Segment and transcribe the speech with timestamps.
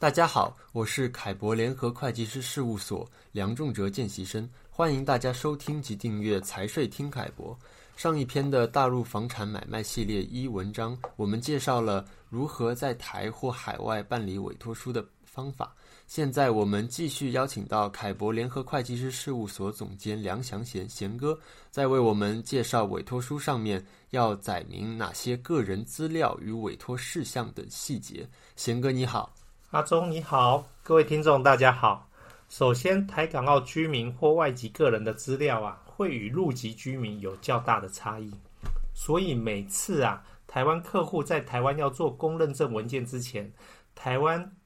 [0.00, 7.54] 大家好，我是凯博联合会计师事务所梁仲哲见习生，欢迎大家收听及订阅财税听凯博。
[7.98, 15.76] 上一篇的大陆房产买卖系列一文章，我们介绍了如何在台或海外办理委托书的方法。
[16.06, 21.38] 现在我们继续邀请到凯博联合会计师事务所总监梁祥贤贤哥，
[21.70, 28.26] 在为我们介绍委托书上面要载明哪些个人资料与委托事项的细节。
[28.56, 29.30] 贤哥你好。
[29.70, 32.10] 阿忠你好，各位听众大家好。
[32.48, 38.34] 首先，台港澳居民或外籍个人的资料啊，会与入籍居民有较大的差异，
[38.92, 43.52] 所以每次啊，台湾客户在台湾要做公认证文件之前，
[43.94, 44.56] 台湾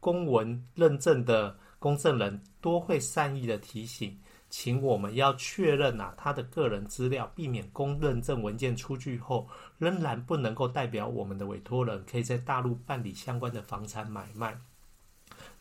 [0.00, 4.18] 公文认证的公证人多会善意的提醒。
[4.50, 9.46] 请我们要确认啊，他的个人资料，避免公认证文件出具后，
[9.76, 14.58] 仍然不能够代表我们的委托人可以在大陆办理相关的房产买卖。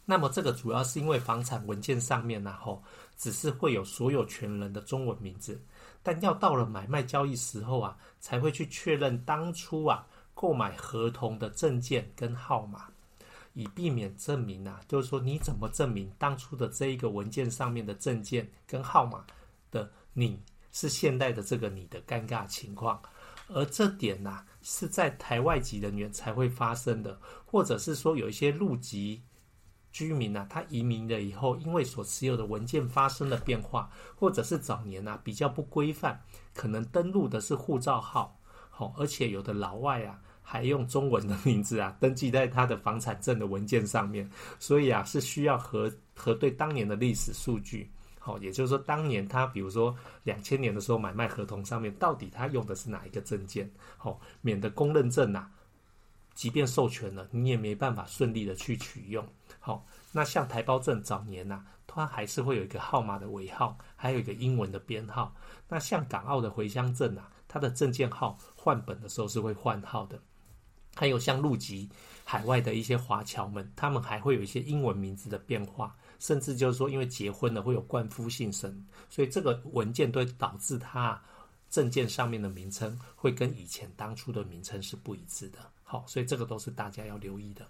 [0.05, 2.81] 那么这个主要是因为房产文件上面呢，吼，
[3.17, 5.61] 只是会有所有权人的中文名字，
[6.01, 12.87] 但要到了买卖交易时候啊，才会去确认当初啊购买合同的证件跟号码。
[13.57, 19.25] 以避免证明啊，就是说你怎么证明当初的这一个文件上面的证件跟号码
[19.71, 20.39] 的你
[20.71, 23.01] 是现代的这个你的尴尬情况，
[23.47, 29.23] 而这点呐、啊、是在台外籍人员才会发生的，或者是说有一些入籍
[29.91, 36.21] 居民呐、啊，他移民了以后，因为所持有的文件发生了变化，或者是早年呐、啊、比较不规范，
[36.53, 40.21] 可能登录的是护照号，好，而且有的老外啊。
[40.49, 55.51] 还用中文的名字啊，登记在他的房产证的文件上面，所以啊是需要核核对当年的历史数据，好，也就是说当年他比如说两千年的时候买卖合同上面到底他用的是哪一个证件，好，免得公认证啊，
[56.33, 59.27] 即便授权了，你也没办法顺利的去取用，
[59.59, 65.35] 好，那像台胞证早年呐，它还是会有一个号码的尾号，还有一个英文的编号，
[65.67, 70.17] 那像港澳的回乡证啊，它的证件号换本的时候是会换号的。
[70.97, 71.87] 还有像陆籍
[72.23, 81.21] 海外的一些华侨们，他们还会有一些英文名字的变化，甚至就是说，因为结婚了会有冠夫姓神，所以这个文件都会导致他
[81.69, 85.59] 证件上面的名称会跟以前当初的名称是不一致的。
[85.83, 87.65] 好，所以这个都是大家要留意的。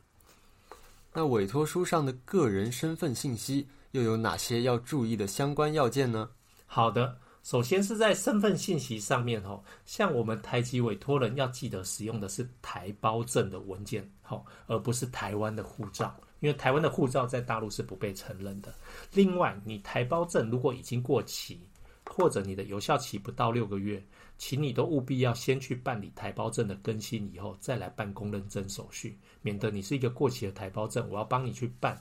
[1.14, 6.30] 那委托书上的个人身份信息又有哪些要注意的相关要件呢？
[6.66, 7.18] 好的。
[7.48, 18.76] 首先是在身份信息上面，吼，像我们台籍委托人要记得使用的是台胞证的文件，吼，而不是台湾的护照，因为台湾的护照在大陆是不被承认的。
[19.14, 21.62] 另外，你台胞证如果已经过期，
[22.06, 24.06] 或者你的有效期不到六个月，
[24.38, 31.98] 请你都务必要先去办理台胞证的更新，以后再来办公认证手续，免得你是一个过期的台胞证，我要帮你去办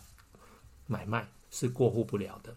[0.88, 2.52] 买卖是过户不了的。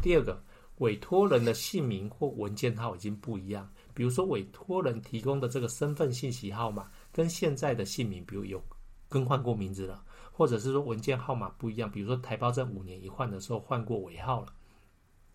[0.00, 0.42] 第二个。
[0.80, 8.62] 委托人的姓名或文件号已经不一样，比如说委托人提供的这个身份信息号码跟现在的姓名，比如有
[9.06, 10.02] 更换过名字了，
[10.32, 14.46] 或者是说文件号码不一样，比如说台胞证五年一换的时候换过尾号了，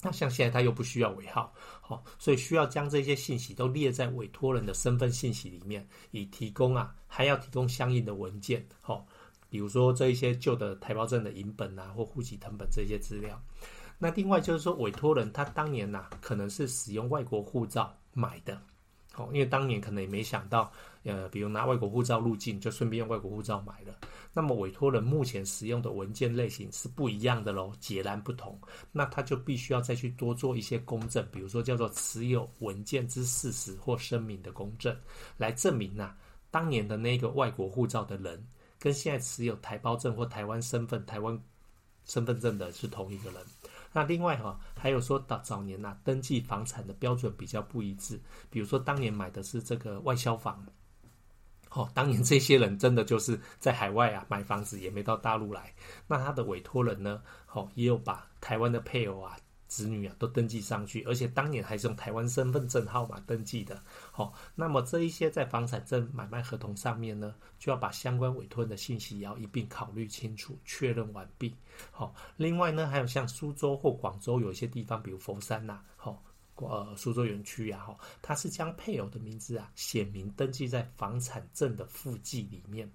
[0.01, 9.05] 那像现在他又不需要尾号，好，所以需要将这些信息都列在委托人的身份信息里面，以提供啊，还要提供相应的文件，好，
[9.47, 13.39] 比如说这一些旧的台胞证的影本啊，或户籍謄本这些资料。
[13.97, 18.61] 那另外就是说，委托人他当年呐、啊，可能是使用外国护照买的，
[19.15, 20.71] 哦，因为当年可能也没想到，
[21.03, 23.95] 呃，比如拿外国护照入境，就顺便用外国护照买了。
[24.33, 28.59] 那么委托人目前使用的文件类型是不一样的喽，截然不同。
[28.91, 34.93] 那他就必须要再去多做一些公证，比如说叫做持有文件之事实或声明的公证，
[35.37, 36.13] 来证明呐、
[36.51, 38.45] 当年的那个外国护照的人，
[38.77, 41.41] 跟现在持有台胞证或台湾身份、台湾
[42.03, 43.41] 身份证的是同一个人。
[43.95, 48.19] 那另外哈，还有说到早年呐、登记房产的标准比较不一致，
[48.49, 50.65] 比如说当年买的是这个外销房，
[51.69, 55.73] 哦，当年这些人真的就是在海外啊买房子，也没到大陆来，
[56.07, 57.21] 那他的委托人呢，
[57.53, 59.37] 哦，也有把台湾的配偶啊。
[59.67, 63.81] 子女啊都登记上去，而且当年还是用台湾身份证号码登记的。
[64.11, 71.55] 好，那么这一些在房产证买卖合同上面呢，就要把相关委托人的信息也要一并考虑清楚，确认完毕。
[71.91, 76.23] 好，另外呢，还有像苏州或广州有一些地方，比如佛山呐，好，
[76.55, 82.89] 呃，苏州园区呀，哈，它是将配偶的名字啊写明登记在房产证的附记里面。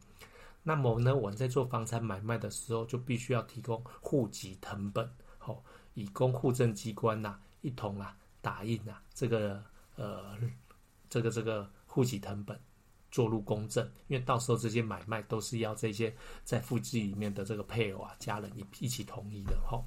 [0.62, 5.10] 那么呢，我们在做房产买卖的时候，就必须要提供户籍謄本。
[5.36, 5.62] 好。
[5.94, 9.62] 以供户政机关呐、啊、一同啊打印、啊、这个
[9.96, 10.36] 呃
[11.08, 12.58] 这个这个户籍成本，
[13.10, 16.14] 做入公证，因为到时候这些买卖都是要这些
[16.44, 19.82] 在户籍里面的这个配偶啊、家人一一起同意的哈。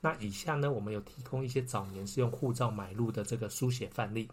[0.00, 4.28] 那以下呢，我们有提供一些早年是用护照买入的这个书写范例，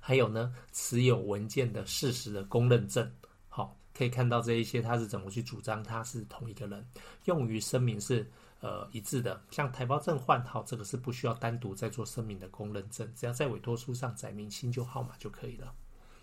[0.00, 3.10] 还有呢，持有文件的事实的公认证。
[3.48, 6.86] 好，可以看到这一些他是怎么去主张他是同一个人，
[7.26, 8.28] 用于声明是
[8.60, 9.40] 呃一致的。
[9.50, 15.74] 像台胞证换号，这个是不需要单独再做声明的公认证，只要在委托书上载明新旧号码就可以了。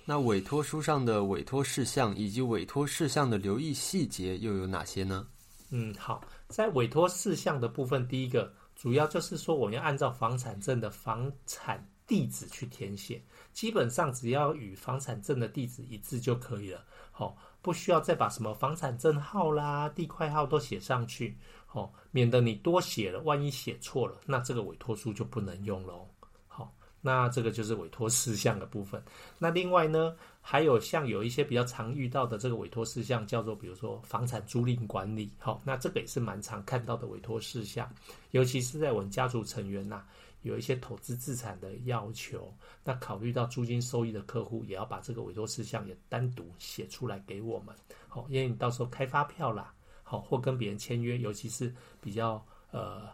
[0.05, 5.27] 那委托书上的委托事项以及委托事项的留意细节又有哪些呢？
[5.71, 13.19] 嗯，好，在委托事项的部分，第一个主要就是说，我们要按照房产证的房产地址去填写，
[13.51, 16.85] 基本上只要与房产证的地址一致就可以了。
[17.11, 21.35] 好，不需要再把什么房产证号啦、地块号都写上去，
[21.75, 26.07] 哦，免得你多写了，万一写错了，那这个委托书就不能用喽。
[26.47, 29.03] 好那这个就是委托事项的部分。
[29.37, 37.93] 那另外呢，还有像有一些比较常遇到的这个委托事项，叫做比如说房产租赁管理，好，那这个也是蛮常看到的委托事项，
[38.31, 40.05] 尤其是在我们家族成员呐、
[40.43, 42.51] 有一些投资资产的要求，
[42.85, 47.75] 那考虑到租金收益的客户，也要把这个委托事项也单独写出来给我们，
[48.07, 49.73] 好，因为你到时候开发票啦，
[50.05, 52.41] 好，或跟别人签约，尤其是比较
[52.71, 53.09] 呃。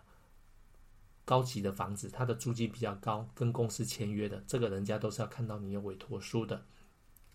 [1.24, 6.62] 高级的房子，它的租金比较高，跟公司签约的，这个人家都是要看到你有委托书的。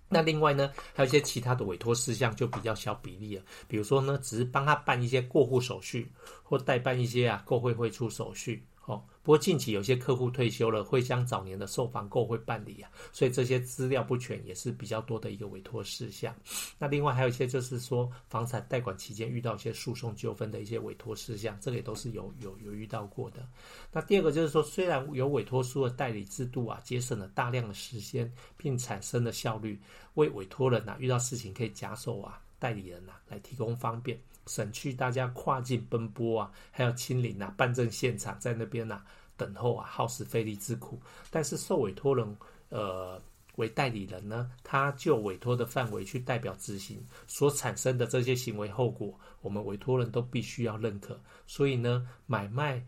[0.08, 6.12] 那另外呢，还有一些其他的委托事项就比较小比例了，比如说呢，只是帮他办一些过户手续，
[6.42, 8.62] 或代办一些啊购汇汇出手续。
[8.86, 16.32] 哦，不过近期有些客户退休了，会将早年的售房购会办理啊，所以这些资料不全也是比较多的一个委托事项。
[16.78, 23.44] 那另外还有一些就是说，房产贷款期间遇到一些诉讼纠纷的一些委托事项，这个也都是有有有遇到过的。
[23.90, 29.80] 那第二个就是说，虽然有委托书的代理制度啊，节省了大量的时间，并产生了效率，
[30.14, 34.16] 为委托人啊遇到事情可以假手啊代理人啊来提供方便。
[34.46, 39.04] 省去大家跨境奔波啊，还要亲临啊办证现场，在那边啊
[39.36, 41.00] 等候啊，耗时费力之苦。
[41.30, 42.36] 但是受委托人
[42.68, 43.20] 呃
[43.56, 51.20] 为代理人呢，他就委托的范围去代表执行所产生的这些行为后果，我们委托人都必须要认可。
[51.46, 52.84] 所以呢，买卖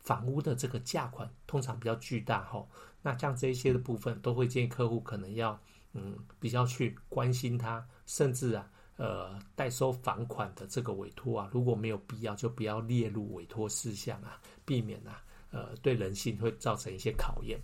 [0.00, 2.66] 房屋的这个价款通常比较巨大哈，
[3.00, 5.58] 那像这一些的部分，都会建议客户可能要
[5.92, 8.68] 嗯比较去关心他，甚至啊。
[8.96, 17.60] 呃，代收房款的这个委托啊，如果没有必要，就不要列入委托事项啊，避免啊，呃，对人性会造成一些考验。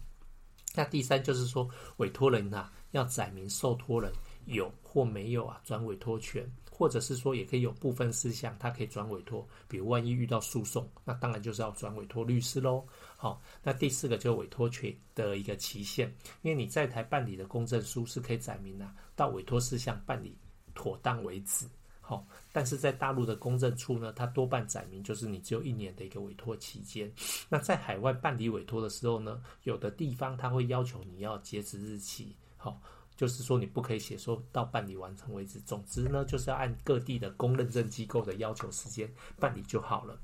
[0.75, 4.13] 那第三就是说，委托人啊，要载明受托人
[4.47, 12.85] 有或没有啊转委托权，或者是说也可以有部分事项他可以转委托，比如万一遇到诉讼，那当然就是要转委托律师喽。
[13.17, 16.09] 好，那第四个就是委托权的一个期限，
[16.43, 20.37] 因为你在台办理的公证书是可以载明啊，到委托事项办理。
[20.81, 21.67] 妥当为止，
[22.01, 27.13] 好，但是在大陆的公证处呢，它多半载明就是你只有一年的一个委托期间。
[27.51, 32.81] 那在海外办理委托的时候呢，有的地方它会要求你要截止日期，好，
[33.15, 35.61] 就是说你不可以写说到办理完成为止。
[35.61, 39.07] 总之呢，就是要按各地的公认证机构的要求时间
[39.39, 40.19] 办理就好了。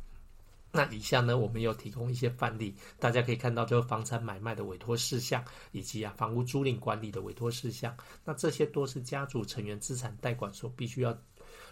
[0.72, 5.42] 那以下呢，我们有提供一些范例，大家可以看到，就是房产买卖的委托事项，
[5.72, 7.96] 以及啊房屋租赁管理的委托事项。
[8.24, 11.17] 那这些都是家族成员资产代管所必须要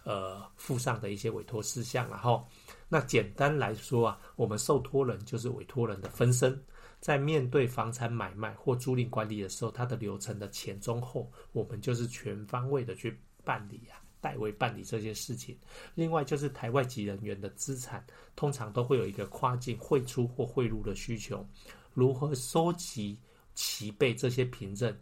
[0.04, 2.09] 呃附上的一些委托事项。
[2.09, 2.49] 然后，
[2.88, 6.59] 那简单来说啊，我们受托人就是委托人的分身，
[6.99, 14.00] 在面对房产买卖或租赁管理的时候，它的流程的前中后，我们就是全方位的去办理啊。
[14.25, 15.54] 代为办理这些事情。
[15.95, 18.02] 另外就是台外籍人员的资产，
[18.35, 21.47] 通常都会有一个跨境汇出或汇入的需求。
[21.93, 23.19] 如何收集
[23.54, 24.97] 齐备这些凭证，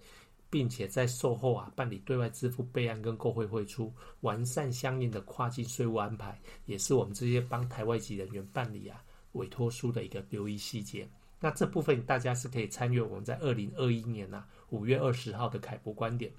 [0.51, 6.37] 并且在售后啊办理对外支付备案跟购汇汇出，完善相应的跨境税务安排，
[6.67, 9.01] 也是我们这些帮台外籍人员办理啊
[9.35, 11.09] 委托书的一个留意细节。
[11.41, 16.33] 那这部分大家是可以参阅我们在二零二一年呐、啊、五月二十号的凯博观点。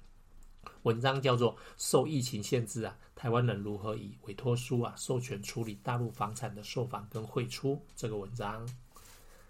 [0.82, 8.68] 文章叫做“受疫情限制啊，台湾人如何以委托书啊授权处理大陆房产的售房跟汇出”这个文章。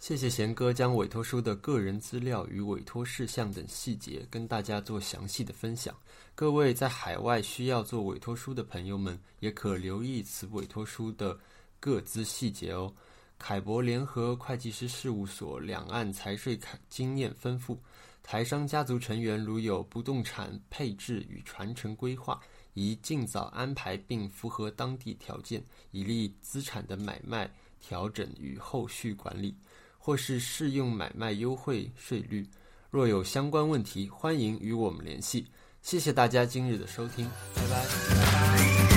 [0.00, 5.96] 谢谢贤哥将委托书的个人资料与委托事项等细节跟大家做详细的分享。
[6.34, 11.38] 各位在海外需要做委托书的朋友们，也可留意此委托书的
[11.80, 12.92] 各资细节哦。
[13.38, 16.58] 凯博联合会计师事务所两岸财税
[16.90, 17.78] 经验丰富。
[18.24, 22.40] 台商家族成员如有不动产配置与传承规划，
[22.72, 25.62] 宜尽早安排并符合当地条件，
[25.92, 29.54] 以利资产的买卖调整与后续管理，
[29.98, 32.48] 或是适用买卖优惠税率。
[32.90, 35.46] 若有相关问题，欢迎与我们联系。
[35.82, 38.93] 谢谢大家今日的收听，拜拜。